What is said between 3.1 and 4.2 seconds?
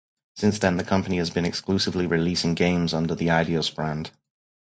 the Eidos brand.